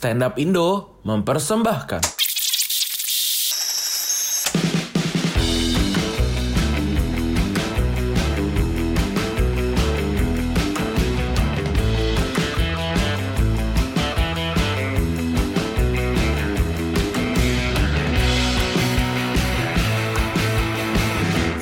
[0.00, 2.00] Stand Up Indo mempersembahkan.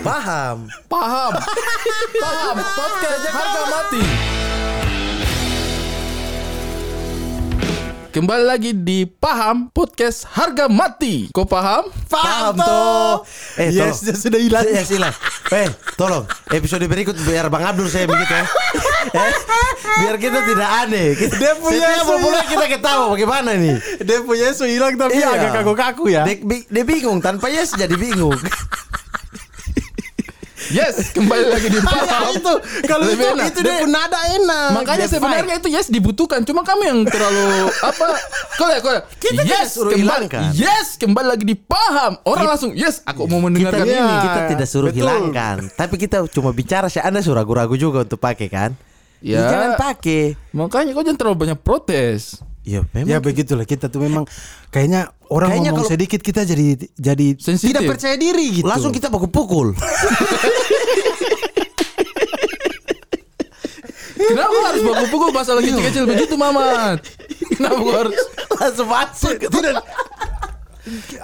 [0.06, 0.70] Paham.
[0.86, 1.32] Paham.
[2.22, 2.54] Paham.
[2.54, 3.07] Podcast
[8.18, 11.30] Kembali lagi di Paham Podcast Harga Mati.
[11.30, 11.86] Kau paham?
[12.10, 13.22] Paham toh.
[13.54, 14.18] Eh, Yes, tolong.
[14.18, 14.66] sudah hilang.
[14.66, 15.14] Yes, hilang.
[15.54, 16.26] Eh, tolong.
[16.50, 18.42] Episode berikut biar Bang Abdul saya begitu ya.
[19.14, 19.32] Eh,
[20.02, 21.14] biar kita tidak aneh.
[21.14, 23.78] Kita, Dia punya mulai kita ketawa bagaimana nih.
[24.02, 25.38] Dia punya su hilang tapi Iya.
[25.38, 26.26] agak kaku-kaku ya.
[26.26, 28.34] Dia, dia bingung tanpa yes jadi bingung.
[30.68, 32.36] Yes, kembali lagi di Paham.
[32.36, 32.52] itu
[32.84, 33.46] kalau itu enak.
[33.52, 34.68] itu dia pun nada enak.
[34.76, 36.44] Makanya sebenarnya itu yes dibutuhkan.
[36.44, 38.06] Cuma kami yang terlalu apa?
[38.60, 39.04] Kau lihat, kau lihat.
[39.16, 40.42] Kita yes, suruh kembali, hilangkan.
[40.52, 42.20] Yes, kembali lagi di Paham.
[42.28, 44.14] Orang langsung yes, aku mau mendengarkan kita, ini.
[44.24, 45.04] kita tidak suruh betul.
[45.04, 47.00] hilangkan, tapi kita cuma bicara sih.
[47.00, 48.70] Anda suruh ragu-ragu juga untuk pakai kan?
[49.18, 49.42] Ya.
[49.42, 50.38] Ya, jangan pakai.
[50.54, 52.38] Makanya kau jangan terlalu banyak protes.
[52.68, 54.28] Ya, memang Ya begitulah kita tuh memang
[54.68, 56.66] kayaknya orang Kayaknya ngomong kalau- sedikit kita jadi
[57.00, 57.72] jadi Sensitif.
[57.72, 58.68] tidak percaya diri gitu.
[58.68, 59.72] langsung kita baku pukul.
[64.18, 67.00] Kenapa harus pukul-pukul masalah kecil-kecil begitu, Mamat?
[67.56, 68.18] Kenapa harus
[68.50, 69.34] langsung masuk.
[69.54, 69.80] tidak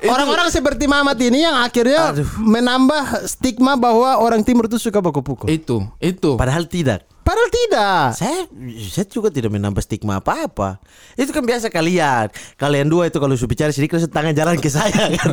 [0.04, 2.28] Orang-orang seperti Mamat ini yang akhirnya Aduh.
[2.38, 5.48] menambah stigma bahwa orang timur itu suka baku-pukul.
[5.48, 5.84] itu?
[5.98, 6.36] Itu.
[6.36, 7.04] Padahal tidak.
[7.44, 8.06] Padahal tidak.
[8.16, 8.40] Saya
[8.88, 10.80] saya juga tidak menambah stigma apa-apa.
[11.12, 12.32] Itu kan biasa kalian.
[12.56, 15.30] Kalian dua itu kalau sudah bicara sedikit langsung tangan jalan ke saya kan.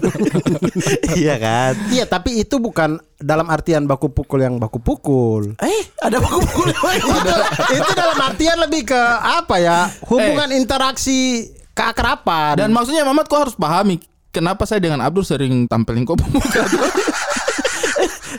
[1.16, 1.74] iya kan?
[1.88, 5.56] Iya, tapi itu bukan dalam artian baku pukul yang baku pukul.
[5.64, 6.76] Eh, ada baku pukul.
[6.76, 7.32] itu,
[7.80, 9.88] itu dalam artian lebih ke apa ya?
[10.12, 12.60] Hubungan interaksi keakraban.
[12.60, 16.64] Dan maksudnya Mamat kau harus pahami kenapa saya dengan Abdul sering tampilin kau pemuka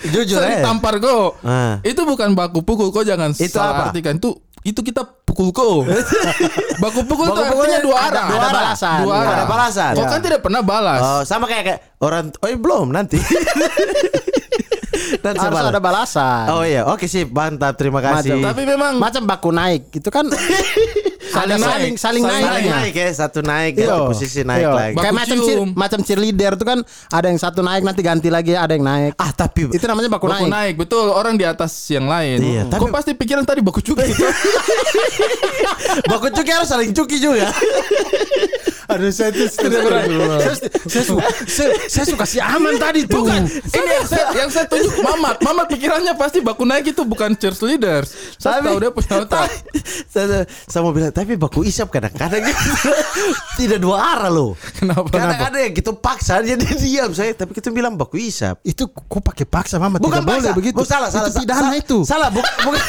[0.08, 0.64] Jujur sering eh.
[0.64, 1.36] tampar kau.
[1.40, 1.76] Ah.
[1.80, 3.82] Itu bukan baku pukul kau jangan Itu salah apa?
[3.88, 4.32] artikan itu
[4.62, 5.82] itu kita pukul kau.
[6.82, 8.26] baku pukul itu Baku artinya dua ada- arah.
[8.30, 8.98] ada balasan.
[9.00, 9.46] Dua Ada arah.
[9.46, 9.92] balasan.
[9.92, 10.08] Kau Ya.
[10.08, 11.00] kan tidak pernah balas.
[11.00, 13.18] Oh, sama kayak, kayak orang oh belum nanti.
[15.22, 15.70] Dan harus balas.
[15.70, 16.44] ada balasan.
[16.48, 18.34] Oh iya, oke sih, mantap, terima kasih.
[18.34, 20.38] Macam- Tapi memang macam baku naik itu kan ada
[21.32, 21.92] Saling saling naik.
[21.96, 22.44] saling Saling naik.
[22.44, 23.86] Saling naik ya, satu naik, Iya.
[23.88, 24.70] satu posisi naik Iya.
[24.70, 24.92] lagi.
[24.92, 26.78] Baku Kayak macam cheer, macam cheerleader itu kan
[27.08, 29.12] ada yang satu naik nanti ganti lagi ada yang naik.
[29.16, 30.52] Ah, tapi Itu namanya baku, baku naik.
[30.52, 30.74] naik.
[30.78, 32.38] betul orang di atas yang lain.
[32.38, 34.02] Iya, Kau tapi- pasti pikiran tadi baku cuki
[36.06, 37.48] baku cuki harus saling cuki juga.
[38.92, 39.68] Aduh saya itu saya,
[40.84, 43.24] saya, suka, saya, saya suka si Aman tadi tuh.
[43.24, 43.48] Ini
[43.90, 45.40] yang saya, yang saya tunjuk Mamat.
[45.40, 48.12] Mamat pikirannya pasti baku naik itu bukan cheerleaders.
[48.36, 49.48] Saya Tapi- tahu dia punya otak.
[50.06, 52.44] saya, saya mau bilang, tapi baku isap kadang-kadang
[53.58, 54.52] tidak dua arah loh.
[54.74, 55.08] Kenapa?
[55.08, 58.60] Kadang-kadang yang kita paksa jadi diam saya, tapi kita bilang baku isap.
[58.62, 60.76] Itu kok pakai paksa Mama Bukan tidak boleh paksa, begitu.
[60.76, 61.98] Oh, salah, salah, itu pidana salah, itu.
[62.04, 62.80] Salah, bukan, bukan,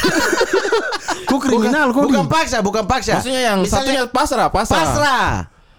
[1.24, 2.02] Kok kriminal kok.
[2.04, 3.18] bukan paksa, bukan paksa.
[3.18, 4.76] Maksudnya yang Misalnya- satunya pasrah, pasrah.
[4.76, 5.28] pasrah.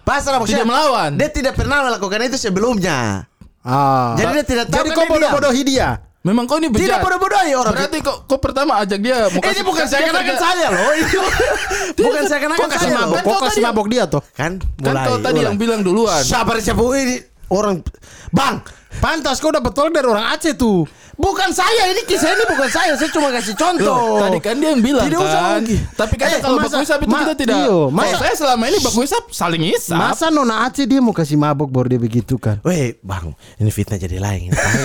[0.06, 1.10] Pasrah maksudnya Tidak melawan.
[1.18, 3.26] Dia tidak pernah melakukan itu sebelumnya.
[3.66, 4.14] Ah.
[4.14, 5.88] Jadi dia tidak tahu Jadi kan kau bodoh-bodohi dia.
[6.22, 6.86] Memang kau ini bejat.
[6.86, 7.74] Tidak bodoh-bodohi orang.
[7.74, 10.90] Berarti kok kau pertama ajak dia mau Eh, ini bukan saya kenakan saya loh.
[11.90, 14.22] Itu bukan saya kenakan saya mabok, kok kasih mabok dia tuh.
[14.34, 15.06] Kan Kan mulai.
[15.10, 15.46] kau tadi mulai.
[15.50, 16.22] yang bilang duluan.
[16.22, 17.18] Sabar siapa ini
[17.50, 17.82] orang
[18.30, 18.62] Bang,
[18.96, 20.88] Pantas kau dapat tolong dari orang Aceh tuh.
[21.16, 23.88] bukan saya ini kisah ini bukan saya, saya cuma kasih contoh.
[23.88, 25.52] Loh, tadi kan dia yang bilang Tidak usah kan.
[25.56, 25.76] lagi.
[25.90, 27.56] Tapi kan Eh, kalau masa- baku isap itu ma- kita tidak.
[27.58, 29.96] iyo, masa- saya selama ini baku isap saling isap.
[29.96, 32.60] Masa Nona Aceh dia mau kasih mabok baru dia begitu kan?
[32.60, 34.52] Weh, Bang, ini fitnah jadi lain.
[34.52, 34.82] bang,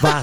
[0.00, 0.22] bang,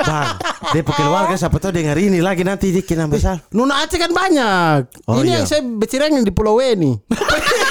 [0.00, 0.28] bang,
[0.72, 3.44] dia keluarga siapa tahu dengar ini lagi nanti dia kena masalah.
[3.50, 5.04] Nona Aceh kan banyak.
[5.04, 5.36] Oh, Ini iya.
[5.36, 6.96] yang saya bicara yang di Pulau Weni.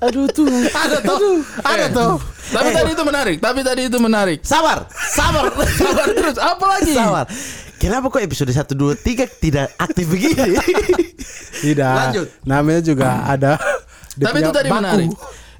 [0.00, 0.48] Aduh tuh.
[0.66, 1.88] Ada tuh, ada Eh.
[1.90, 2.12] tuh.
[2.50, 3.36] Tapi Eh, tadi itu menarik.
[3.38, 4.38] Tapi tadi itu menarik.
[4.42, 6.36] sabar, sabar, Sabar terus.
[6.36, 6.92] Apa lagi?
[6.92, 7.24] sabar.
[7.76, 10.56] Kenapa kok episode 1 2 3 tidak aktif begini?
[11.64, 11.96] Tidak.
[11.96, 12.26] Lanjut.
[12.42, 13.56] Namanya juga ada.
[14.20, 14.78] Tapi itu tadi baku.
[14.78, 15.08] menarik.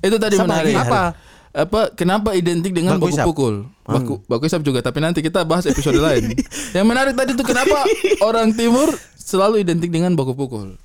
[0.01, 0.75] Itu tadi Sama menarik.
[0.79, 1.03] Apa?
[1.51, 3.27] Apa kenapa identik dengan Baku baku, isap.
[3.27, 3.55] pukul?
[3.83, 6.31] Baku baku isap juga, tapi nanti kita bahas episode lain.
[6.71, 7.83] Yang menarik tadi itu kenapa
[8.21, 8.87] orang timur
[9.17, 10.79] selalu identik dengan baku pukul.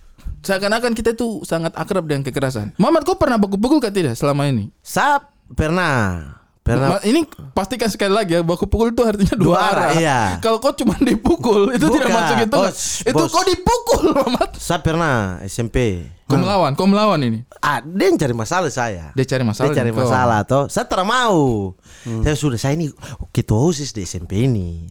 [0.46, 2.78] Seakan-akan kita itu sangat akrab dengan kekerasan.
[2.78, 4.70] Muhammad, kau pernah baku pukul kan tidak selama ini?
[4.80, 7.02] Saya pernah, pernah.
[7.02, 9.90] Ini pastikan sekali lagi ya baku pukul itu artinya dua, Dua arah.
[9.94, 10.20] iya.
[10.38, 12.16] Kalau kau cuma dipukul itu tidak Bukan.
[12.16, 12.60] masuk itu.
[12.70, 13.30] Shh, itu bos.
[13.30, 14.50] kau dipukul, Muhammad.
[14.56, 16.06] Saya pernah SMP.
[16.26, 17.46] Kau melawan, kau melawan ini.
[17.62, 19.14] Ah, dia yang cari masalah saya.
[19.14, 19.70] Dia cari masalah.
[19.70, 20.66] Dia cari masalah toh.
[20.66, 21.74] Saya tidak mau.
[22.22, 22.90] Saya sudah saya ini
[23.30, 24.90] ketua OSIS di SMP ini.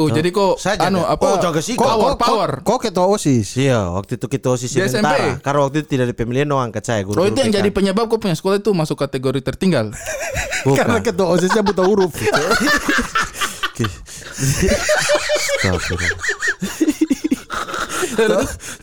[0.00, 1.20] Oh, jadi kok Saya anu apa?
[1.20, 2.50] Oh, jaga sih, Kok Power, kok- power.
[2.62, 3.52] Kok ketua OSIS?
[3.54, 4.96] Iya, waktu itu kita osis Di SMP?
[4.96, 5.36] sementara.
[5.38, 7.00] Karena waktu itu tidak ada pemilihan dong angkat saya.
[7.02, 9.92] Guru Oh, itu yang jadi penyebab kok punya sekolah itu masuk kategori tertinggal.
[10.66, 10.76] Bukan.
[10.76, 12.16] Karena ketua OSISnya buta huruf.
[15.60, 16.12] Astagfirullah.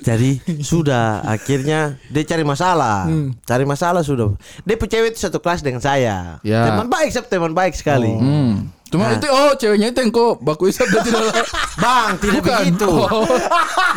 [0.03, 3.09] Jadi sudah akhirnya dia cari masalah,
[3.43, 4.33] cari masalah sudah.
[4.63, 6.39] Dia punya cewek itu satu kelas dengan saya.
[6.45, 6.71] Ya.
[6.71, 8.11] Teman baik, Sab, teman baik sekali.
[8.11, 8.71] Hmm.
[8.87, 11.43] Cuma itu oh ceweknya itu yang kok baku isap dan tidak
[11.83, 12.55] Bang, tidak Bukan.
[12.63, 12.87] begitu.
[12.87, 13.27] Oh.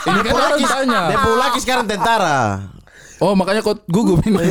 [0.03, 1.03] Ini kan orang tanya.
[1.15, 2.41] Dia lagi sekarang tentara.
[3.21, 4.41] Oh, makanya kok gugup ini.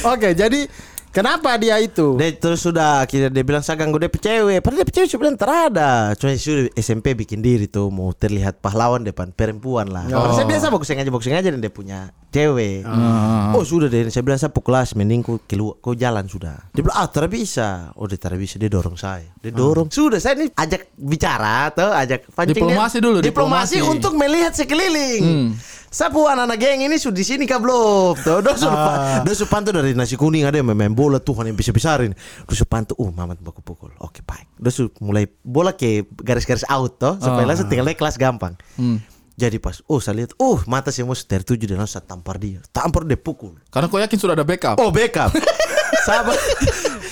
[0.12, 0.64] Oke, jadi
[1.10, 2.16] kenapa dia itu?
[2.18, 4.58] Dia terus sudah akhirnya dia bilang saya ganggu dia cewek.
[4.62, 6.14] Padahal dia cewek bilang terada.
[6.16, 10.06] Cuma sudah SMP bikin diri tuh mau terlihat pahlawan depan perempuan lah.
[10.10, 10.34] Oh.
[10.34, 12.82] Saya biasa bagus sengaja bagus sengaja dan dia punya cewek.
[12.82, 13.52] Ah.
[13.52, 16.70] Oh sudah deh, saya bilang saya pukul kelas mending kau keluar, kau jalan sudah.
[16.70, 17.90] Dia bilang ah tidak bisa.
[17.94, 19.26] Oh dia tidak bisa, dia dorong saya.
[19.36, 19.90] Dia dorong.
[19.90, 22.62] Sudah saya ini ajak bicara atau ajak pancing dia.
[22.62, 23.90] Diplomasi dulu, Diplomasi, diplomasi.
[23.90, 25.22] untuk melihat sekeliling.
[25.22, 25.50] Hmm.
[25.90, 28.14] Sapu anak-anak geng ini sudah di sini kah belum?
[28.14, 29.26] Tuh, dosu Ah.
[29.26, 32.14] dosu pantu dari nasi kuning ada yang main bola Tuhan yang bisa besarin.
[32.46, 33.90] Dosu pantu, uh mamat baku pukul.
[33.98, 34.46] Oke baik.
[34.54, 38.54] Dosu mulai bola ke garis-garis out toh supaya langsung tinggal naik kelas gampang.
[38.54, 38.78] Ah.
[38.78, 38.98] Hmm.
[39.40, 42.60] Jadi pas, oh saya lihat, uh mata saya mau tertuju dan langsung saya tampar dia.
[42.68, 43.56] Tampar dia pukul.
[43.66, 44.76] Karena kau yakin sudah ada backup.
[44.76, 45.32] Oh backup.
[46.06, 46.36] Sabar.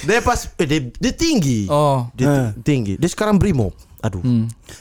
[0.02, 1.64] dia pas, eh, dia, dia tinggi.
[1.66, 2.04] Oh.
[2.12, 2.94] Dia ti- tinggi.
[2.94, 3.72] Dia sekarang brimob.
[3.98, 4.20] Aduh.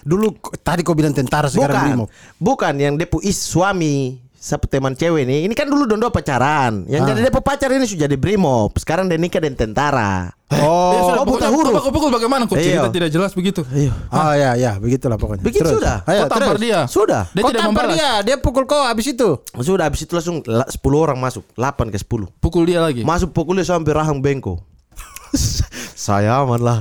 [0.03, 2.07] Dulu k- tadi kau bilang tentara sekarang Bukan, brimob.
[2.37, 5.43] bukan yang depu is suami satu teman cewek nih.
[5.43, 6.87] Ini kan dulu dondo pacaran.
[6.87, 7.07] Yang Ah.
[7.09, 8.71] jadi depu pacar ini sudah jadi brimob.
[8.73, 10.31] Sekarang dia nikah dengan tentara.
[10.47, 11.75] Ya Oh, sudah, oh, buta huruf.
[11.77, 12.79] kau pukul bagaimana kok Iya.
[12.79, 13.67] cerita tidak jelas begitu.
[13.67, 13.91] Ayo.
[13.91, 15.43] oh ya ya begitulah pokoknya.
[15.43, 15.75] Begitu Terus.
[15.77, 15.97] sudah.
[16.01, 16.63] Ayo, Kau tampar terus.
[16.63, 16.79] dia.
[16.87, 17.23] Sudah.
[17.27, 17.97] Dia Kau tidak tampar membalas.
[17.99, 19.29] dia, dia pukul kau habis itu.
[19.57, 22.31] Sudah habis itu langsung la- 10 orang masuk, 8 ke 10.
[22.33, 23.03] Pukul dia lagi.
[23.03, 24.63] Masuk pukulnya sampai rahang bengko.
[25.97, 26.79] Saya aman lah.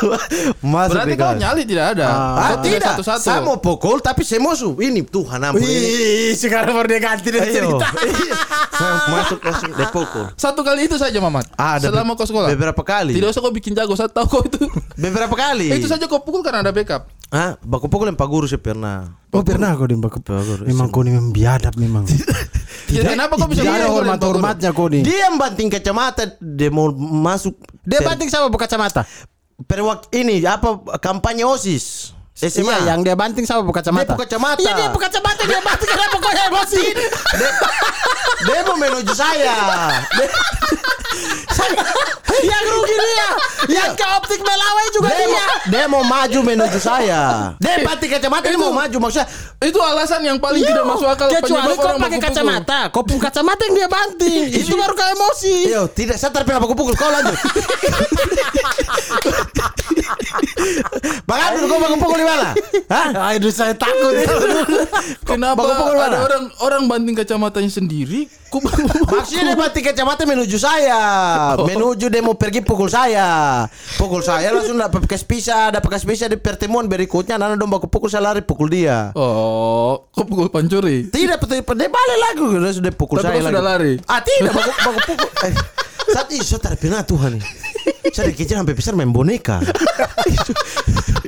[0.64, 2.06] Masuk Berarti di kau nyali tidak ada.
[2.08, 2.96] Ah, Kau tidak.
[2.96, 3.20] Satu-satu.
[3.20, 4.72] Saya mau pukul tapi saya musuh.
[4.80, 5.60] Ini Tuhan ampun.
[5.60, 7.52] Wih, sekarang baru dia ganti dia Ayo.
[7.52, 7.86] cerita.
[8.80, 10.24] saya masuk langsung dia pukul.
[10.40, 11.52] Satu kali itu saja Mamat.
[11.60, 12.48] Ah, ada Selama kau sekolah.
[12.56, 13.12] beberapa kali.
[13.12, 13.92] Tidak usah kau bikin jago.
[13.92, 14.64] Saya tahu kau itu.
[14.96, 15.76] Beberapa kali.
[15.76, 17.12] itu saja kau pukul karena ada backup.
[17.28, 19.20] Ah, baku pukul yang Pak Guru saya pernah.
[19.36, 20.64] Oh pernah kau dimbak Bagus.
[20.64, 22.08] Memang kau ini memang biadab memang.
[22.90, 25.06] Ya, kenapa kau bisa Tidak ada hormat hormatnya kau nih.
[25.06, 27.54] Dia banting kacamata dia mau masuk
[27.90, 29.02] Dia banting sama buka kacamata.
[29.60, 32.16] perwak ini apa kampanye OSIS.
[32.32, 34.06] SMA Iya, yang dia banting sama buka kacamata.
[34.06, 34.60] Dia buka kacamata.
[34.64, 36.84] Iya, dia buka kacamata, dia banting kau yang emosi?
[36.96, 37.50] dia,
[38.48, 39.54] dia mau menuju saya.
[40.16, 40.26] Dia,
[42.40, 43.28] yang rugi dia.
[43.70, 45.28] Yang ke optik melawai juga dia, dia.
[45.28, 47.52] mau, dia mau maju menuju saya.
[47.60, 49.26] Dia banting kacamata dia mau maju maksudnya.
[49.60, 51.40] Itu alasan yang paling tidak masuk akal Iya.
[51.44, 54.48] Kecuali kau pakai kacamata, kau pun kacamata yang dia banting.
[54.64, 55.56] Itu baru kau emosi.
[55.68, 57.36] Yo, tidak saya terpilih aku pukul kau lanjut.
[61.28, 62.50] Bang Abdul kau baku pukul di mana?
[62.90, 63.08] Hah?
[63.36, 64.14] Aduh saya takut.
[65.22, 66.16] Kenapa ada mana?
[66.24, 68.26] orang orang banting kacamatanya sendiri?
[69.06, 70.99] Maksudnya dia banting kacamata menuju saya
[71.60, 73.64] Menuju dia mau pergi pukul saya.
[73.96, 77.36] Pukul saya langsung dapat bekas pisah Dapat bekas pisah di pertemuan berikutnya.
[77.36, 79.10] Nana dong baku pukul saya lari pukul dia.
[79.14, 81.06] Oh, kok pukul pancuri?
[81.06, 81.60] Tidak betul.
[81.62, 82.44] Dia balik lagi.
[82.58, 83.48] Dia sudah pukul Tapi saya lagi.
[83.48, 83.92] sudah lari?
[84.06, 84.52] Ah tidak.
[84.52, 85.30] Baku, baku pukul.
[85.46, 85.54] Eh,
[86.10, 87.44] Saat itu saya pernah Tuhan nih
[88.10, 89.62] Saya dikejar sampai besar main boneka.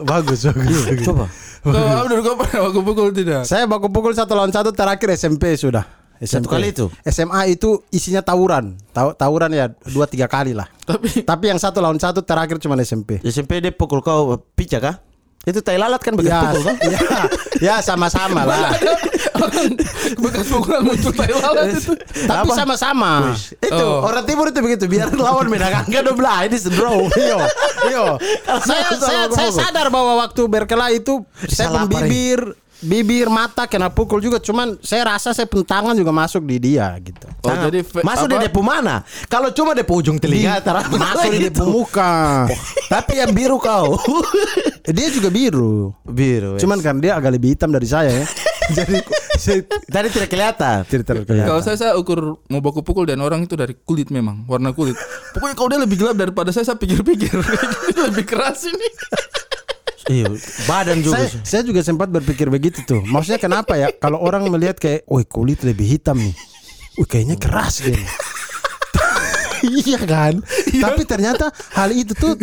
[0.03, 1.07] Bagus, bagus, bagus.
[1.07, 1.27] Coba.
[1.63, 3.47] Kau Abdul kau pernah baku pukul tidak?
[3.47, 5.87] Saya baku pukul satu lawan satu terakhir SMP sudah.
[6.23, 6.87] Satu kali itu?
[7.03, 8.79] SMA itu isinya tawuran.
[8.91, 10.71] Taw- tawuran ya dua tiga kali lah.
[10.83, 13.19] Tapi Tapi yang satu lawan satu terakhir cuma SMP.
[13.23, 14.97] SMP dia pukul kau pica kah?
[15.43, 16.75] Itu tai lalat kan bekas Ya, pukul kau?
[16.87, 17.01] ya,
[17.59, 18.71] ya sama-sama lah.
[20.17, 21.93] bekas pukulan muncul tai lalat itu.
[22.23, 23.35] Tapi sama-sama.
[23.59, 24.07] Itu Oh.
[24.07, 27.11] orang timur itu begitu biar lawan menang enggak belah ini draw.
[27.11, 27.39] Yo,
[27.91, 28.05] yo.
[28.63, 34.37] saya, saya, saya sadar bahwa waktu berkelahi itu saya bibir, bibir, mata kena pukul juga.
[34.37, 37.27] Cuman saya rasa saya pun tangan juga masuk di dia gitu.
[37.43, 39.07] Oh, Sangat- jadi masuk di depo mana?
[39.27, 42.13] Kalau cuma depo ujung telinga tar- Masuk di depan muka.
[42.93, 43.97] Tapi yang biru kau.
[44.83, 45.95] Dia juga biru.
[46.03, 46.59] biru.
[46.59, 48.27] Cuman kan dia agak lebih hitam dari saya ya.
[48.77, 48.99] Jadi
[49.39, 50.83] saya tadi tidak kelihatan.
[50.85, 51.49] tidak kelihatan.
[51.49, 54.99] Kalau saya saya ukur mau baku pukul dan orang itu dari kulit memang warna kulit.
[55.31, 57.31] Pokoknya kalau dia lebih gelap daripada saya saya pikir-pikir
[58.11, 58.89] lebih keras ini.
[60.11, 60.27] Iya,
[60.67, 61.23] badan juga.
[61.23, 63.07] saya, saya juga sempat berpikir begitu tuh.
[63.07, 63.95] Maksudnya kenapa ya?
[63.95, 66.35] Kalau orang melihat kayak, woi kulit lebih hitam nih.
[66.99, 67.95] Wih kayaknya keras dia.
[67.95, 68.07] nih."
[69.87, 70.43] iya kan?
[70.75, 72.35] Tapi ternyata hal itu tuh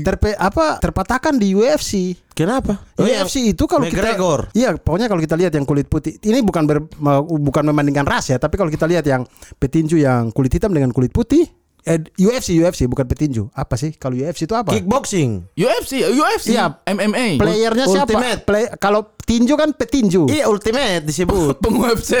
[0.00, 2.16] terpe, apa terpatahkan di UFC.
[2.32, 2.80] Kenapa?
[2.96, 4.48] UFC itu kalau McGregor.
[4.48, 6.16] kita Iya, pokoknya kalau kita lihat yang kulit putih.
[6.16, 6.88] Ini bukan ber,
[7.28, 9.28] bukan membandingkan ras ya, tapi kalau kita lihat yang
[9.60, 11.44] petinju yang kulit hitam dengan kulit putih,
[11.82, 13.50] eh, UFC UFC bukan petinju.
[13.52, 13.94] Apa sih?
[13.98, 14.70] Kalau UFC itu apa?
[14.70, 15.50] Kickboxing.
[15.58, 16.78] UFC, UFC, Iya.
[16.86, 17.38] MMA.
[17.42, 18.10] Playernya siapa?
[18.12, 18.40] Ultimate.
[18.46, 20.26] Play, kalau tinju kan petinju.
[20.26, 21.58] Iya ultimate disebut.
[21.62, 22.12] Peng UFC.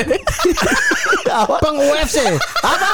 [1.58, 2.18] Peng UFC.
[2.60, 2.90] Apa?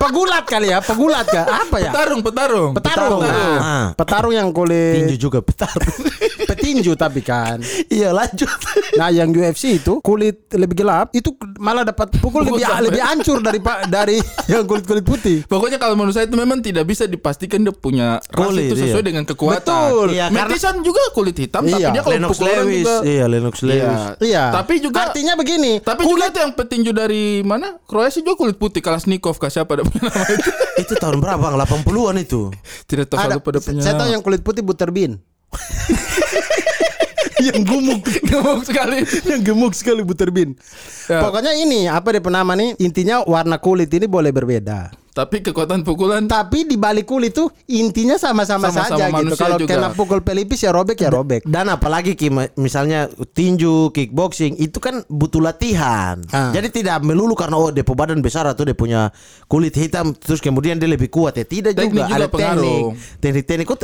[0.00, 1.44] Pegulat kali ya, pegulat kah?
[1.44, 1.92] Apa ya?
[1.92, 2.70] petarung, petarung.
[2.72, 3.20] Petarung.
[3.20, 3.60] Petarung.
[3.60, 5.92] Nah, petarung yang kulit Tinju juga petarung.
[6.48, 7.60] petinju tapi kan.
[7.86, 8.48] iya lanjut.
[8.96, 12.84] Nah, yang UFC itu kulit lebih gelap itu malah dapat pukul Pukul lebih sampai.
[12.88, 14.16] lebih hancur dari pa- dari
[14.52, 15.44] yang kulit-kulit putih.
[15.44, 19.04] Pokoknya kalau menurut saya itu memang tidak bisa dipastikan dia punya ras Kulit, itu sesuai
[19.04, 19.08] iya.
[19.12, 19.60] dengan kekuatan.
[19.60, 20.06] Betul.
[20.16, 21.92] Iya, karena- juga kulit hitam tapi Iya.
[21.92, 22.80] dia kalau Lennox pukul orang Lewis.
[22.80, 24.02] juga Iya Lennox Lewis.
[24.22, 24.54] Iya.
[24.54, 25.82] Tapi juga artinya begini.
[25.82, 27.82] tapi juga itu yang petinju dari mana?
[27.84, 30.50] Kroasia juga kulit putih Kalashnikov kah siapa ada nama itu?
[30.86, 31.40] itu tahun berapa?
[31.40, 31.56] Bang?
[31.58, 32.54] 80-an itu.
[32.86, 33.82] Tidak tahu ada pada punya.
[33.82, 35.18] saya tahu yang kulit putih Butterbean.
[37.46, 39.00] yang gemuk gemuk sekali.
[39.26, 40.54] yang gemuk sekali Butterbean.
[41.08, 41.24] Ya.
[41.24, 42.76] Pokoknya ini apa dia penama nih?
[42.78, 44.99] Intinya warna kulit ini boleh berbeda.
[45.10, 49.34] Tapi kekuatan pukulan Tapi di balik kulit tuh intinya sama-sama Sama-sama saja gitu.
[49.34, 51.42] Kalau kena pukul pelipis ya robek ya robek.
[51.42, 56.22] Dan apalagi Ki, misalnya tinju, kickboxing itu kan butuh latihan.
[56.30, 56.54] Ah.
[56.54, 59.10] Jadi tidak melulu karena oh dia badan besar atau dia punya
[59.50, 62.06] kulit hitam terus kemudian dia lebih kuat ya tidak Teknik juga.
[62.06, 62.62] juga Ada pengaruh.
[62.62, 63.18] teknik.
[63.18, 63.78] Teknik-teknik kok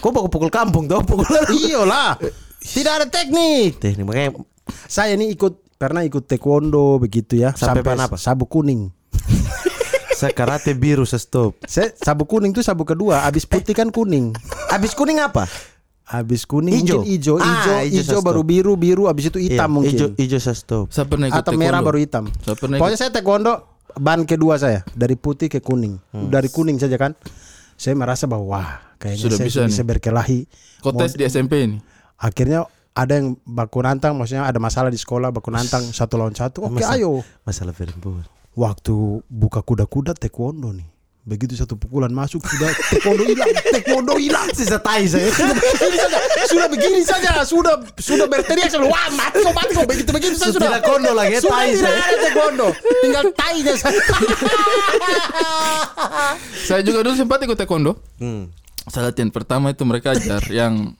[0.00, 2.16] kok pukul kampung tuh pukul Iyalah.
[2.62, 3.82] Tidak ada teknik.
[3.82, 4.38] teknik makanya
[4.86, 7.50] Saya ini ikut pernah ikut taekwondo begitu ya.
[7.58, 8.14] Sampai pan apa?
[8.14, 9.01] Sabu kuning.
[10.22, 11.58] Saya karate biru saya stop.
[11.64, 14.30] Saya sabu kuning tuh sabu kedua, habis putih kan kuning.
[14.68, 15.50] Habis kuning apa?
[16.04, 17.00] Habis kuning Ijo.
[17.00, 19.94] mungkin hijau, Ah, hijau, ijo hijau saya baru biru, biru habis itu hitam Iya, mungkin.
[19.96, 20.86] Ijo, ijo saya stop.
[20.88, 22.30] saya pernah ikut Atau merah baru hitam.
[22.38, 23.02] Saya pernah Pokoknya ikut.
[23.02, 23.52] saya taekwondo
[23.94, 25.98] ban kedua saya dari putih ke kuning.
[26.12, 26.28] Hmm.
[26.28, 27.18] Dari kuning saja kan.
[27.74, 29.88] Saya merasa bahwa wah, kayaknya Sudah saya bisa bisa, nih.
[29.88, 30.40] berkelahi.
[30.78, 31.78] Kau tes di SMP ini.
[32.14, 32.62] Akhirnya
[32.92, 36.62] ada yang baku nantang, maksudnya ada masalah di sekolah baku nantang satu lawan satu.
[36.62, 37.24] Oke, Masa- ayo.
[37.42, 38.22] Masalah perempuan.
[38.52, 40.84] Waktu buka kuda-kuda taekwondo nih.
[41.22, 44.50] Begitu satu pukulan masuk sudah taekwondo hilang, taekwondo hilang.
[44.58, 45.30] Sisa tai saya.
[45.40, 50.36] Sudah begini saja, sudah begini saja, sudah sudah berteriak selalu wah matko matko begitu begitu
[50.36, 52.02] saya sudah kondo lagi, sudah tai tidak saya.
[52.02, 52.68] ada taekwondo,
[53.00, 54.00] tinggal tainya saya.
[56.68, 57.96] Saya juga dulu sempat ikut taekwondo.
[58.20, 58.52] Hmm.
[58.90, 60.92] Saya latihan pertama itu mereka ajar yang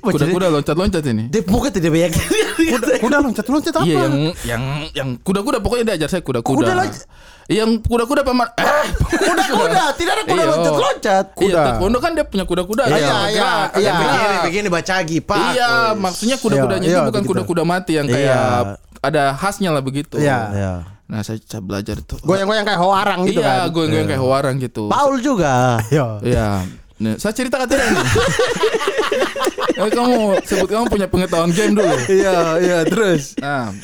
[0.00, 1.24] kuda-kuda loncat-loncat ini.
[1.28, 2.12] Dia bukan tidak banyak.
[2.56, 3.84] Kuda, kuda loncat loncat apa?
[3.84, 4.62] Iya yang yang
[4.96, 6.64] yang kuda-kuda pokoknya dia ajar saya kuda-kuda.
[6.64, 7.04] Kuda loncat.
[7.46, 8.48] Yang kuda-kuda paman.
[8.58, 8.86] Eh,
[9.22, 10.50] Kuda-kuda, tidak ada kuda Iya.
[10.50, 11.24] loncat-loncat.
[11.30, 11.60] Iya, Kuda.
[11.62, 12.82] taekwondo kan dia punya kuda-kuda.
[12.90, 13.50] Iya, iya, iya.
[13.78, 13.92] Iya.
[13.94, 15.54] Begini, begini bacagi, Pak.
[15.54, 18.74] Iya, maksudnya kuda-kudanya Iya, itu iya, bukan kuda-kuda mati yang kayak Iya.
[18.98, 20.18] ada khasnya lah begitu.
[20.18, 20.38] Iya.
[20.50, 20.72] Iya.
[21.06, 22.18] Nah, saya, saya belajar itu.
[22.26, 23.70] Goyang-goyang kayak hoarang gitu iya, kan.
[23.70, 24.90] goyang-goyang kayak warang gitu.
[24.90, 25.78] Paul juga.
[25.86, 26.06] Iya.
[26.26, 26.48] Iya.
[26.98, 28.02] Nah, saya cerita tidak nih.
[29.84, 31.96] Eh, kamu sebut kamu punya pengetahuan game dulu.
[32.08, 33.36] Iya, iya, terus.
[33.36, 33.76] Nah,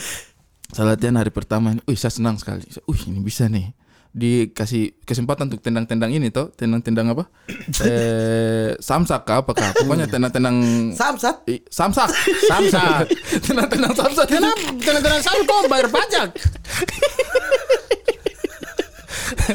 [0.72, 1.84] saya latihan hari pertama ini.
[1.84, 2.64] Wih, saya senang sekali.
[2.88, 3.76] Wih, ini bisa nih.
[4.12, 7.28] Dikasih kesempatan untuk tendang-tendang ini toh, tendang-tendang apa?
[7.88, 9.72] eh, samsak kah apakah?
[9.76, 10.56] Pokoknya tendang-tendang
[10.96, 11.44] Samsat.
[11.48, 12.08] Ih, samsak.
[12.48, 13.12] Samsak.
[13.48, 14.26] tendang-tendang samsak.
[14.32, 16.28] Kenapa tenan-tenan saya kok bayar pajak?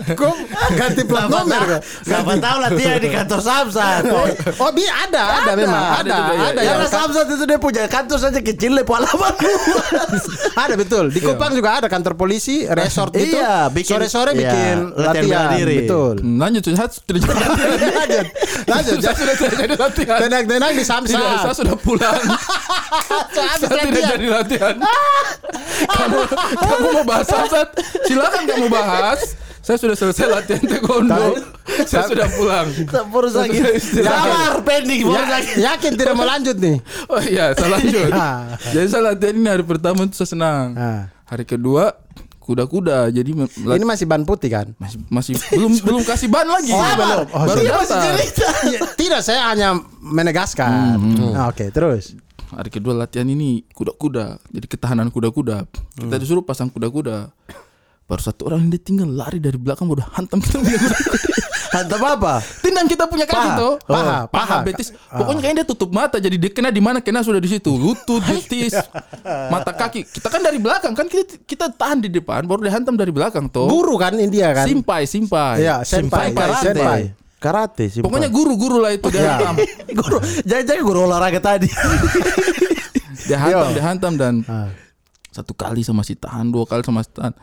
[0.09, 0.35] Kok
[0.73, 1.79] ganti plat nomor?
[1.99, 4.03] Siapa tahu lah dia di kantor Samsat.
[4.55, 6.45] Oh, bi ada, ada, memang, ada ada, ya.
[6.49, 10.23] ada, Ya, Samsat itu dia punya kantor saja kecil lepo halaman luas.
[10.53, 11.09] ada betul.
[11.09, 13.37] Di Kupang juga ada kantor polisi, resort gitu.
[13.37, 15.77] Iya, bikin- sore-sore iya, bikin latihan diri.
[15.83, 16.15] betul.
[16.17, 17.69] Hmm, Lanjut, saya sudah jadi latihan.
[17.97, 18.25] lanjut,
[18.65, 18.97] lanjut.
[18.99, 20.17] Saya sudah jadi latihan.
[20.19, 21.55] Tenang-tenang di Tidak, saya Samsat.
[21.55, 22.17] sudah pulang.
[23.07, 24.75] Habis saya tidak jadi latihan.
[25.97, 26.19] kamu
[26.57, 27.67] kamu mau bahas samsat?
[28.03, 29.19] Silakan kamu bahas.
[29.67, 31.43] Saya sudah selesai latihan taekwondo.
[31.91, 32.71] saya sudah pulang.
[33.11, 33.59] Baru lagi.
[33.99, 35.03] Sabar, pending.
[35.03, 35.51] Baru Ya- lagi.
[35.59, 36.79] yakin tidak mau lanjut nih?
[37.11, 38.07] Oh iya, saya lanjut.
[38.15, 38.55] Ah.
[38.71, 40.71] Jadi saya latihan ini hari pertama itu saya senang.
[40.73, 41.11] Ah.
[41.27, 41.99] Hari kedua
[42.39, 43.11] kuda-kuda.
[43.11, 44.71] Jadi Ini masih ban putih kan?
[44.79, 46.71] masih masih belum belum kasih ban lagi.
[46.71, 47.25] Oh, belum.
[47.27, 48.03] Oh, Baru Dia masih datang.
[48.15, 48.47] cerita.
[48.63, 50.71] Iya, tidak, saya hanya menegaskan.
[51.35, 52.15] Ah, Oke, terus.
[52.47, 54.39] Hari kedua latihan ini kuda-kuda.
[54.47, 55.67] Jadi ketahanan kuda-kuda.
[55.93, 57.35] Kita disuruh pasang kuda-kuda.
[58.07, 60.79] Baru satu orang yang dia tinggal lari dari belakang udah hantam kita punya.
[61.67, 62.39] Hantam apa?
[62.63, 63.59] Tendang kita punya kaki Paha.
[63.59, 63.73] tuh.
[63.83, 64.63] Paha, paha.
[64.63, 64.95] betis.
[65.11, 67.75] Pokoknya kayaknya dia tutup mata jadi dia kena di mana kena sudah di situ.
[67.75, 68.71] Lutut, betis,
[69.51, 70.07] mata kaki.
[70.07, 73.67] Kita kan dari belakang kan kita kita tahan di depan baru dihantam dari belakang tuh.
[73.67, 74.63] Guru kan India kan?
[74.63, 75.59] Simpai, simpai.
[75.59, 76.71] Iya, senpai, karate.
[76.71, 77.01] senpai.
[77.37, 77.99] Karate sih.
[77.99, 79.59] Pokoknya guru-guru lah itu dia hantam.
[79.99, 81.67] guru, jangan-jangan guru olahraga tadi.
[83.27, 83.75] Dia hantam, Yo.
[83.75, 84.71] dia hantam dan Ah.
[85.29, 87.35] satu kali sama si tahan, dua kali sama si tahan.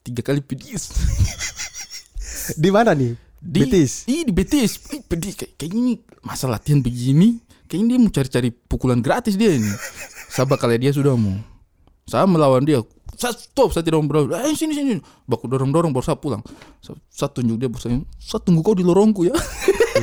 [0.00, 0.90] Tiga kali pedis.
[2.56, 3.14] Di mana nih?
[3.40, 4.04] Di, Betis.
[4.04, 4.80] Ih, di betis.
[4.92, 5.32] Ih, pedis.
[5.36, 7.40] Kayak, kayak ini masa latihan begini.
[7.68, 9.70] Kayaknya dia mau cari-cari pukulan gratis dia ini.
[10.28, 11.38] Sabak kali dia sudah mau.
[12.04, 12.82] Saya melawan dia.
[13.20, 14.96] saya stop saya tidak mau berlalu eh sini sini
[15.28, 16.40] baku dorong dorong baru saya pulang
[16.80, 19.36] saya, saya tunjuk dia baru saya, saya tunggu kau di lorongku ya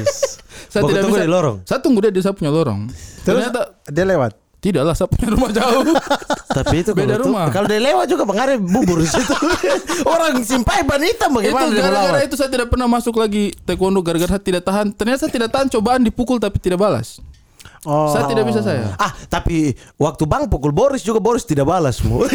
[0.71, 1.57] saya Baku tunggu di lorong?
[1.65, 2.93] saya tunggu dia di saya punya lorong
[3.25, 4.37] Terus ternyata dia lewat.
[4.67, 5.83] Tidaklah saya punya rumah jauh
[6.57, 7.45] Tapi itu Beda kalau tuh- rumah.
[7.49, 9.29] kalau dia lewat juga Bang Ari bubur di situ.
[10.09, 14.01] Orang simpai ban hitam itu bagaimana dia gara-gara itu saya tidak pernah masuk lagi taekwondo
[14.01, 17.21] gara-gara saya tidak tahan ternyata saya tidak tahan cobaan dipukul tapi tidak balas
[17.85, 18.09] Oh.
[18.09, 22.25] saya tidak bisa saya Ah, tapi waktu Bang pukul Boris juga Boris tidak balas mu.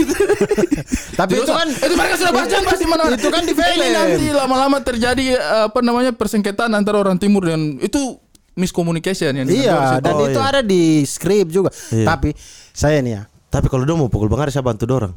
[1.18, 3.68] Tapi itu kan itu mereka sudah pacaran pasti mana Itu kan di film.
[3.74, 8.16] Ini nanti lama-lama terjadi eh, apa namanya persengketaan antara orang timur dan itu
[8.54, 10.48] miscommunication yang Iya, dan Oh, itu iya.
[10.48, 11.70] ada di skrip juga.
[11.88, 12.06] Iya.
[12.06, 12.36] Tapi
[12.70, 15.14] saya nih ya, tapi kalau dia mau pukul Bang Ari saya bantu dorong.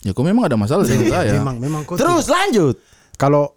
[0.00, 2.78] ya kok memang ada masalah dengan saya memang memang kok Terus lanjut.
[3.18, 3.50] kalau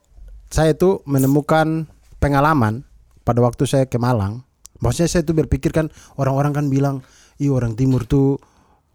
[0.50, 1.86] saya itu menemukan
[2.18, 2.82] pengalaman
[3.22, 4.42] pada waktu saya ke Malang,
[4.78, 5.88] maksudnya saya tuh berpikir kan
[6.18, 7.06] orang-orang kan bilang,
[7.38, 8.42] iya orang timur tuh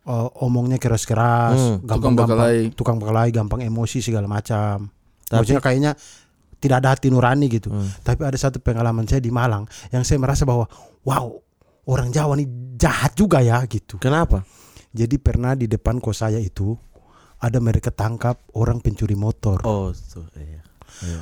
[0.04, 2.74] uh, omongnya keras-keras, tukang bakalai.
[2.74, 4.90] tukang bakalai, gampang emosi segala macam.
[5.26, 5.92] Maksudnya kayaknya
[6.60, 7.70] tidak ada hati nurani gitu.
[8.02, 10.66] Tapi ada satu pengalaman saya di Malang yang saya merasa bahwa
[11.04, 11.28] wow
[11.86, 14.00] orang Jawa nih jahat juga ya gitu.
[14.00, 14.42] Kenapa?
[14.96, 16.72] Jadi pernah di depan kos saya itu
[17.36, 19.60] ada mereka tangkap orang pencuri motor.
[19.68, 20.64] Oh, tuh, iya.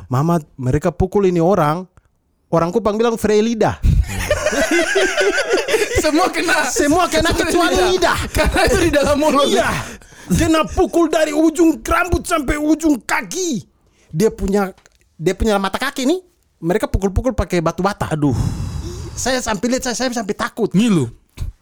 [0.07, 1.83] Mama mereka pukul ini orang
[2.55, 3.83] Orang Kupang bilang Frelida
[6.05, 9.71] semua kena Semua kena kecuali lidah karena itu di dalam mulut Iya
[10.25, 13.67] Kena pukul dari ujung rambut sampai ujung kaki
[14.15, 14.71] Dia punya
[15.15, 16.21] Dia punya mata kaki nih
[16.65, 18.09] Mereka pukul-pukul pakai batu bata.
[18.11, 18.35] Aduh.
[19.15, 20.73] Saya sampai lihat saya, saya sampai takut.
[20.73, 21.07] Ngilu.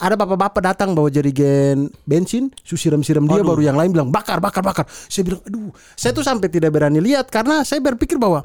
[0.03, 4.59] Ada bapak-bapak datang bawa jerigen bensin, su siram-siram dia baru yang lain bilang bakar, bakar,
[4.59, 4.85] bakar.
[4.91, 8.43] Saya bilang, aduh, saya tuh sampai tidak berani lihat karena saya berpikir bahwa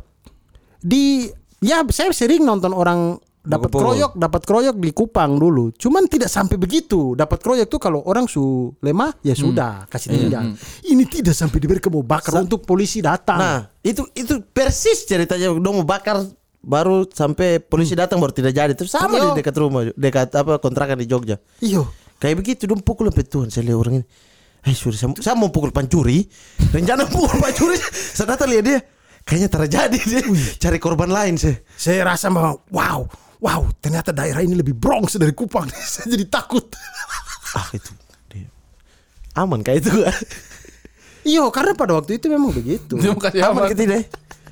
[0.77, 1.25] di
[1.57, 3.17] ya saya sering nonton orang
[3.47, 5.71] dapat kroyok, dapat kroyok di Kupang dulu.
[5.73, 7.15] Cuman tidak sampai begitu.
[7.15, 10.53] Dapat kroyok tuh kalau orang su lemah ya sudah kasih tinggal.
[10.83, 13.39] Ini tidak sampai diberi mau bakar untuk polisi datang.
[13.39, 16.19] Nah, itu itu persis ceritanya dong mau bakar
[16.67, 18.73] baru sampai polisi datang baru tidak jadi.
[18.75, 19.31] Terus sama Yo.
[19.31, 21.39] di dekat rumah, dekat apa kontrakan di Jogja.
[21.63, 21.87] iyo.
[22.17, 24.05] Kayak begitu dong pukul sampai Tuhan saya lihat orang ini.
[24.65, 26.25] Eh sorry, saya, saya mau pukul pancuri.
[26.73, 27.77] Rencana pukul pancuri.
[28.17, 28.79] Saya datang lihat dia.
[29.23, 30.21] Kayaknya terjadi dia.
[30.59, 31.55] Cari korban lain sih.
[31.77, 33.05] Saya rasa bahwa wow,
[33.39, 35.67] wow, ternyata daerah ini lebih Bronx dari Kupang.
[35.93, 36.65] saya jadi takut.
[37.53, 37.91] Ah itu.
[38.27, 38.47] dia.
[39.33, 39.91] Aman kayak itu.
[41.23, 42.95] Iya, karena pada waktu itu memang begitu.
[42.97, 43.67] Aman aman.
[43.67, 44.07] ke tidak?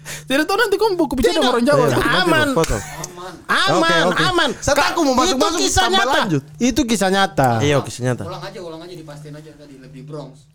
[0.05, 1.85] Tidak tahu nanti kamu buku bicara sama orang Jawa.
[1.87, 2.47] Nanti aman.
[2.53, 2.77] foto.
[3.45, 4.23] Aman, Oke, oke.
[4.23, 4.49] aman.
[4.59, 6.17] Saya takut mau Itu masuk-masuk kisah nyata.
[6.19, 6.43] lanjut.
[6.61, 7.49] Itu kisah nyata.
[7.59, 8.21] Iya, oke ternyata.
[8.21, 10.45] Ulang aja, ulang aja dipastiin aja tadi lebih Bronx.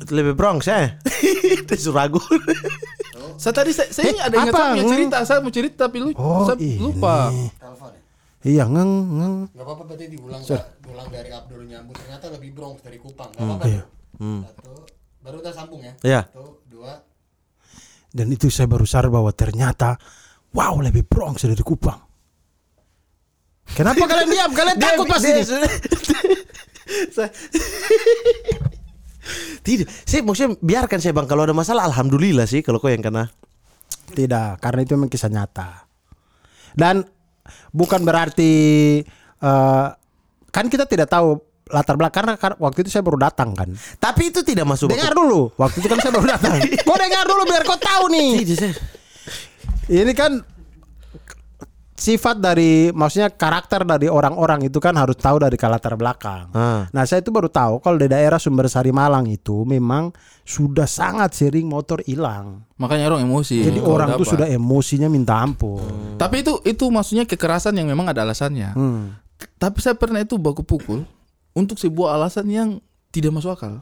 [0.00, 0.96] Itu lebih Bronx ya.
[1.60, 2.20] Itu Suragu.
[3.36, 6.48] Saya tadi saya, saya ini ada ingat punya cerita, saya mau cerita tapi lu Oh,
[6.48, 6.80] saya ini.
[6.80, 7.28] lupa.
[7.28, 7.65] Ya.
[8.46, 9.34] Iya, ngeng, ngeng.
[9.50, 10.38] Gak apa-apa berarti diulang
[10.78, 13.34] diulang dari Abdul nyambung ternyata lebih Bronx dari Kupang.
[13.34, 13.64] Gak apa-apa.
[13.66, 13.82] tuh.
[14.46, 14.72] Satu,
[15.20, 15.92] baru udah sambung ya.
[16.00, 16.20] Iya.
[16.30, 17.02] Satu, dua.
[18.14, 19.98] Dan itu saya baru sadar bahwa ternyata
[20.54, 21.98] wow lebih Bronx dari Kupang.
[23.66, 24.50] Kenapa kalian diam?
[24.54, 25.42] Kalian takut pasti Dia
[27.10, 27.34] Saya-
[29.58, 33.26] Tidak, saya maksudnya biarkan saya bang kalau ada masalah alhamdulillah sih kalau kau yang kena.
[34.14, 35.82] Tidak, karena itu memang kisah nyata.
[36.78, 37.02] Dan
[37.70, 38.52] bukan berarti
[39.36, 39.86] eh,
[40.48, 43.66] kan kita tidak tahu latar belakang karena kar- waktu itu saya baru datang kan.
[43.96, 44.86] Tapi itu tidak masuk.
[44.86, 46.62] Dengar dulu, waktu itu kan saya baru datang.
[46.86, 48.30] Kau dengar dulu biar kau tahu nih.
[48.46, 48.78] Tidak, saya-
[49.86, 50.38] Ini kan
[51.96, 56.52] sifat dari maksudnya karakter dari orang-orang itu kan harus tahu dari latar belakang.
[56.52, 56.84] Ah.
[56.92, 60.12] Nah, saya itu baru tahu kalau di daerah Sumber Sari Malang itu memang
[60.44, 62.68] sudah sangat sering motor hilang.
[62.76, 63.64] Makanya orang emosi.
[63.64, 64.32] Jadi kalau orang tuh dapat.
[64.36, 66.20] sudah emosinya minta ampun.
[66.20, 68.76] Tapi itu itu maksudnya kekerasan yang memang ada alasannya.
[68.76, 69.16] Hmm.
[69.56, 71.08] Tapi saya pernah itu baku pukul
[71.56, 72.68] untuk sebuah alasan yang
[73.08, 73.80] tidak masuk akal.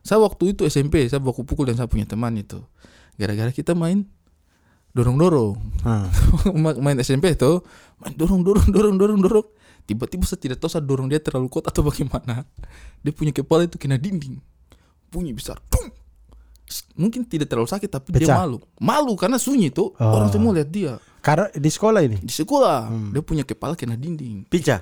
[0.00, 2.62] Saya waktu itu SMP, saya baku pukul dan saya punya teman itu.
[3.20, 4.08] Gara-gara kita main
[4.92, 5.54] dorong-dorong.
[6.62, 7.62] Ma- main SMP tuh,
[7.96, 9.48] main dorong-dorong dorong-dorong dorong.
[9.82, 12.46] Tiba-tiba saya tidak tahu saya dorong dia terlalu kuat atau bagaimana.
[13.00, 14.38] Dia punya kepala itu kena dinding.
[15.08, 15.58] Bunyi besar.
[15.66, 15.90] Tung!
[16.94, 18.38] Mungkin tidak terlalu sakit tapi dia Pecah.
[18.38, 18.62] malu.
[18.78, 19.90] Malu karena sunyi tuh.
[19.96, 20.14] Oh.
[20.14, 22.16] Orang semua lihat dia Karena di sekolah ini.
[22.16, 23.10] di sekolah Hmm.
[23.10, 24.78] dia punya kepala kena dinding Pica.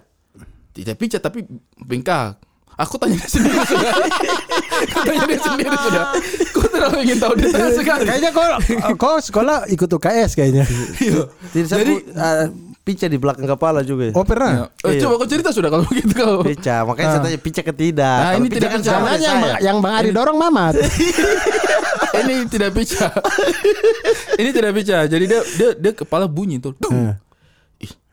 [0.71, 1.43] tidak picat tapi
[1.77, 2.39] bengkak
[2.77, 3.59] aku tanya dia sendiri
[4.81, 6.05] sudah aku tanya dia sendiri sudah
[6.49, 8.47] kau terlalu ingin tahu detail sekali Kayaknya kau
[8.97, 10.65] kau sekolah ikut UKS kayaknya.
[10.65, 12.47] Saya Jadi- ah,
[12.81, 14.09] pica di belakang kepala juga.
[14.13, 14.73] Oh pernah?
[14.81, 15.05] Eh, Iya.
[15.05, 18.01] coba kau cerita sudah kalau begitu kau Pica, makanya saya tanya pica ke tidak.
[18.01, 18.91] Nah, Kalau ini pica tidak kan pica.
[18.91, 19.39] dengan yang.
[19.39, 20.75] Bang- yang Bang Ari dorong Mamat.
[22.19, 23.15] ini tidak picat
[24.41, 26.91] ini tidak picat jadi dia dia dia kepala bunyi tuh Dung.
[26.91, 27.15] Hmm.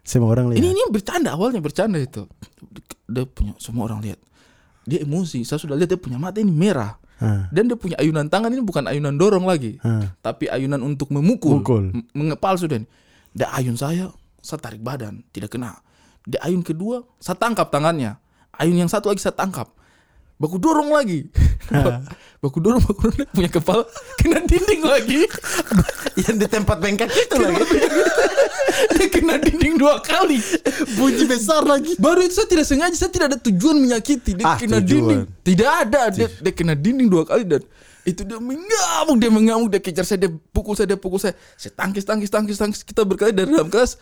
[0.05, 0.61] Semua orang lihat.
[0.61, 2.29] ini ini bercanda awalnya bercanda itu
[3.05, 4.19] dia punya semua orang lihat
[4.85, 6.95] dia emosi saya sudah lihat dia punya mata ini merah
[7.51, 9.79] Dan dia punya ayunan tangan ini bukan ayunan dorong lagi,
[10.19, 11.85] tapi ayunan untuk memukul, Mukul.
[12.11, 12.83] Mengepal sudah.
[13.31, 14.11] Dia ayun saya,
[14.43, 15.79] saya tarik badan, tidak kena.
[16.27, 18.19] Dia ayun kedua, saya tangkap tangannya.
[18.55, 19.74] Ayun yang satu lagi saya tangkap.
[20.35, 21.31] Baku dorong lagi.
[22.43, 23.87] baku dorong, baku dorong punya kepala
[24.19, 25.23] kena dinding lagi.
[26.27, 27.63] Yang di tempat bengkak itu lagi.
[28.99, 30.39] dia kena dinding dua kali.
[30.99, 31.95] Bunyi besar lagi.
[31.95, 34.35] Baru itu saya tidak sengaja, saya tidak ada tujuan menyakiti.
[34.35, 34.87] Dia Ah, kena tujuan.
[34.87, 35.21] dinding.
[35.41, 37.63] Tidak ada, dia, dia kena dinding dua kali dan
[38.05, 41.33] itu dia mengamuk, dia mengamuk, dia kejar saya, dia pukul saya, dia pukul saya.
[41.57, 42.81] Saya tangkis, tangkis, tangkis, tangkis.
[42.83, 43.97] Kita berkali dari dalam kelas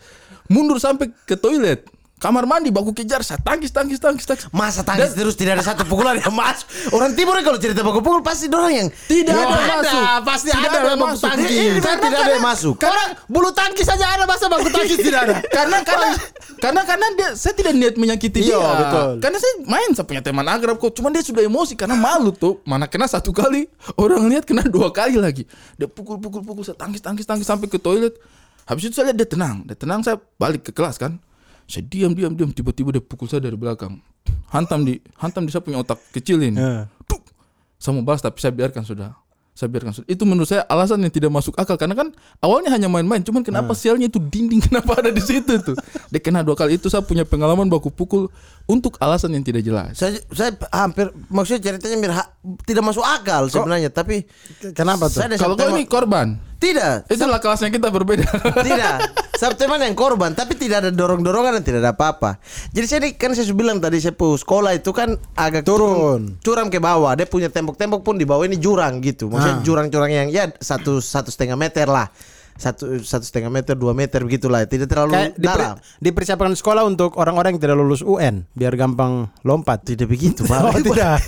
[0.50, 1.86] mundur sampai ke toilet.
[2.24, 5.84] Kamar mandi baku kejar saya tangkis tangkis tangkis tangkis Masa tangis terus tidak ada satu
[5.84, 6.64] pukulan yang masuk.
[6.96, 10.02] Orang timur kalau cerita baku pukul pasti orang yang Tidak ada masuk.
[10.24, 11.28] pasti Tidak ada, ada masuk.
[11.28, 11.84] tangkis.
[11.84, 12.74] Kan tidak ada yang masuk.
[12.80, 15.34] Karena bulu tangkis saja ada masa baku tangkis tidak ada.
[15.60, 16.08] karena karena
[16.64, 19.10] karena karena dia saya tidak niat menyakiti Iya, dia betul.
[19.20, 22.64] karena saya main saya punya teman akrab kok cuman dia sudah emosi karena malu tuh
[22.64, 23.68] mana kena satu kali
[24.00, 25.44] orang lihat kena dua kali lagi
[25.76, 28.16] dia pukul pukul pukul saya tangkis tangkis tangkis sampai ke toilet
[28.64, 31.20] habis itu saya lihat dia tenang dia tenang saya balik ke kelas kan
[31.68, 32.50] saya diam diam diam.
[32.52, 34.00] Tiba-tiba dia pukul saya dari belakang.
[34.52, 36.56] Hantam di hantam di saya punya otak kecil ini.
[36.60, 36.86] Ya.
[37.08, 37.26] Tuk.
[37.80, 39.12] saya mau balas tapi saya biarkan sudah.
[39.54, 40.08] Saya biarkan sudah.
[40.10, 41.78] itu menurut saya alasan yang tidak masuk akal.
[41.78, 42.10] Karena kan
[42.42, 44.62] awalnya hanya main-main cuman kenapa sialnya itu dinding?
[44.70, 45.76] Kenapa ada di situ tuh
[46.10, 48.30] dia kena dua kali itu saya punya pengalaman baku pukul
[48.64, 49.92] untuk alasan yang tidak jelas.
[49.92, 52.32] Saya, saya hampir maksudnya ceritanya mir ha-
[52.64, 54.24] tidak masuk akal sebenarnya tapi
[54.72, 55.20] Kenapa tuh?
[55.20, 56.40] saya kalau kau ini korban?
[56.56, 57.12] Tidak.
[57.12, 58.24] Itulah kelasnya kita berbeda.
[58.68, 58.96] Tidak.
[59.36, 62.40] Saya teman yang korban tapi tidak ada dorong dorongan dan tidak ada apa-apa.
[62.72, 66.40] Jadi saya di- kan saya sudah bilang tadi saya sekolah itu kan agak Turun.
[66.40, 67.12] curam ke bawah.
[67.12, 69.28] Dia punya tembok-tembok pun di bawah ini jurang gitu.
[69.28, 72.08] Maksudnya jurang-jurang yang ya satu satu setengah meter lah
[72.54, 77.14] satu satu setengah meter dua meter begitulah tidak terlalu Kayak diper- dalam dipersiapkan sekolah untuk
[77.14, 79.82] orang-orang yang tidak lulus UN biar gampang lompat.
[79.84, 80.60] tidak begitu Pak.
[80.60, 81.18] Oh, tidak.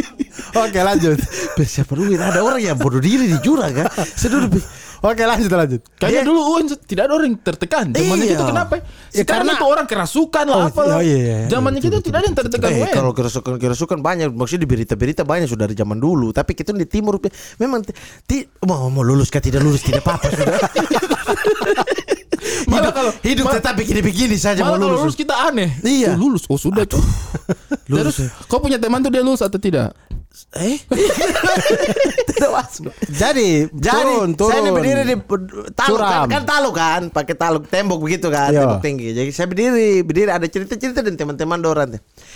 [0.56, 1.20] Oke lanjut.
[1.52, 4.66] persiapan UIN ada orang yang bodoh diri di jurang kan saya dulu bi-
[5.06, 5.80] Oke lanjut lanjut.
[5.94, 7.84] kayaknya Dia- dulu UN tidak ada orang yang tertekan.
[7.88, 8.32] Zamannya Iya.
[8.34, 8.74] kita kenapa?
[9.14, 11.38] Ya, karena- itu orang kerasukan lah Oh, apa lah oh, iya, iya.
[11.46, 15.46] zamannya kita tidak ada yang tertekan Eh, kalau kerasukan kerasukan banyak maksudnya di berita-berita banyak
[15.46, 16.30] sudah dari zaman dulu.
[16.30, 17.22] Tapi kita di timur
[17.56, 17.94] memang ti-
[18.26, 20.58] ti- mau mau lulus kah tidak lulus tidak apa-apa sudah
[22.66, 25.02] Malah hidup, kalau- hidup tetap begini-begini saja Malah mau kalau lulus.
[25.04, 25.70] lulus kita aneh.
[25.80, 26.12] Iya.
[26.12, 26.42] Oh, lulus.
[26.46, 27.02] Oh sudah tuh.
[27.86, 29.94] Lulus Terus kau punya teman tuh dia lulus atau tidak?
[30.52, 30.76] Eh?
[32.28, 32.92] tidak masuk.
[33.08, 34.50] Jadi, Jadi turun, turun.
[34.52, 35.16] saya ini berdiri di
[35.72, 36.26] talu kan, Curam.
[36.28, 38.60] kan talu kan, pakai talu tembok begitu kan, Iya.
[38.62, 39.08] tembok tinggi.
[39.12, 41.88] Jadi saya berdiri, berdiri ada cerita-cerita dan teman-teman Doran.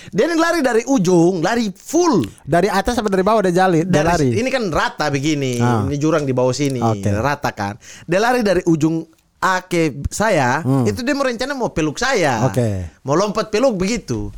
[0.09, 2.25] Dia ini lari dari ujung, lari full.
[2.41, 4.33] dari atas sampai dari bawah dia jali, dia lari.
[4.33, 5.85] ini kan rata begini, Ah.
[5.85, 7.05] ini jurang di bawah sini, Oke.
[7.13, 7.77] rata kan.
[8.05, 9.05] Dia lari dari ujung
[9.41, 12.49] A ke saya, itu dia mau rencana mau peluk saya, Hmm.
[12.53, 12.69] Oke.
[13.03, 14.29] mau lompat peluk begitu.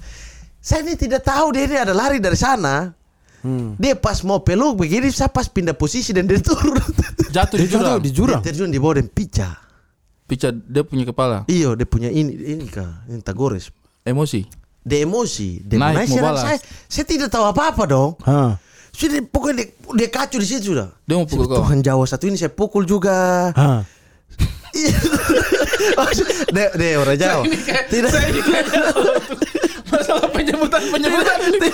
[0.56, 2.94] Saya ini tidak tahu dia ini ada lari dari sana.
[3.42, 3.74] Hmm.
[3.74, 6.78] Dia pas mau peluk begini, saya pas pindah posisi dan dia turun.
[7.34, 7.98] Jatuh di jatuh jurang.
[7.98, 8.38] di jurang.
[8.38, 9.58] Dia terjun di bawah dan picah.
[10.22, 11.42] Pica dia punya kepala.
[11.50, 13.74] Iyo, dia punya ini, ini kah, ini tagores.
[14.06, 14.46] Emosi.
[14.82, 16.58] Dia emosi, dia Naik, naik, mau saya.
[16.86, 18.14] Saya tidak tahu apa-apa dong.
[18.22, 18.54] Hah.
[18.94, 19.66] Sudah pokoknya dia,
[19.98, 20.94] dia kacau di situ sudah.
[21.02, 21.58] Dia mau pukul kau.
[21.66, 23.50] Tuhan Jawa satu ini saya pukul juga.
[23.50, 23.82] Hah.
[26.56, 27.44] dia, dia orang Jawa.
[27.92, 28.08] Tidak.
[29.92, 31.68] Masalah penyebutan penyebutan ini.